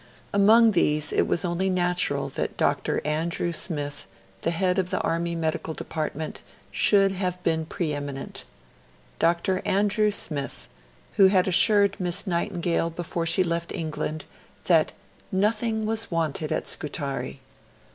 Among 0.33 0.71
these 0.71 1.13
it 1.13 1.27
was 1.27 1.45
only 1.45 1.69
natural 1.69 2.27
that 2.29 2.57
Dr. 2.57 3.03
Andrew 3.05 3.51
Smith, 3.51 4.07
the 4.41 4.49
head 4.49 4.79
of 4.79 4.89
the 4.89 4.99
Army 5.01 5.35
Medical 5.35 5.75
Department, 5.75 6.41
should 6.71 7.11
have 7.11 7.37
been 7.43 7.67
pre 7.67 7.93
eminent 7.93 8.43
Dr. 9.19 9.61
Andrew 9.63 10.09
Smith, 10.09 10.67
who 11.17 11.27
had 11.27 11.47
assured 11.47 11.97
Miss 11.99 12.25
Nightingale 12.25 12.89
before 12.89 13.27
she 13.27 13.43
left 13.43 13.71
England 13.71 14.25
that 14.63 14.93
'nothing 15.31 15.85
was 15.85 16.09
wanted 16.09 16.51
at 16.51 16.67
Scutari'. 16.67 17.39